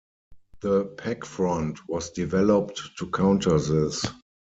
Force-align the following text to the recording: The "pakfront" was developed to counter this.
The 0.61 0.85
"pakfront" 0.97 1.77
was 1.87 2.09
developed 2.09 2.81
to 2.97 3.11
counter 3.11 3.59
this. 3.59 4.03